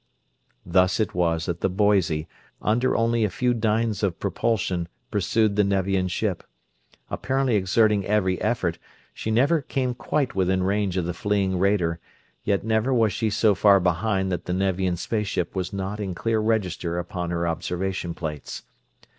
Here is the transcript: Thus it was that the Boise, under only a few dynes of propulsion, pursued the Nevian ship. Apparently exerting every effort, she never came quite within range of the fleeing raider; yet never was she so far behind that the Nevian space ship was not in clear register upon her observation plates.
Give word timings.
Thus 0.65 0.99
it 0.99 1.13
was 1.13 1.45
that 1.45 1.61
the 1.61 1.69
Boise, 1.69 2.27
under 2.59 2.95
only 2.97 3.23
a 3.23 3.29
few 3.29 3.53
dynes 3.53 4.01
of 4.01 4.19
propulsion, 4.19 4.87
pursued 5.11 5.55
the 5.55 5.63
Nevian 5.63 6.07
ship. 6.07 6.43
Apparently 7.11 7.55
exerting 7.55 8.03
every 8.07 8.41
effort, 8.41 8.79
she 9.13 9.29
never 9.29 9.61
came 9.61 9.93
quite 9.93 10.33
within 10.33 10.63
range 10.63 10.97
of 10.97 11.05
the 11.05 11.13
fleeing 11.13 11.59
raider; 11.59 11.99
yet 12.43 12.63
never 12.63 12.91
was 12.91 13.13
she 13.13 13.29
so 13.29 13.53
far 13.53 13.79
behind 13.79 14.31
that 14.31 14.45
the 14.45 14.53
Nevian 14.53 14.97
space 14.97 15.27
ship 15.27 15.55
was 15.55 15.71
not 15.71 15.99
in 15.99 16.15
clear 16.15 16.39
register 16.39 16.97
upon 16.97 17.29
her 17.29 17.47
observation 17.47 18.15
plates. 18.15 18.63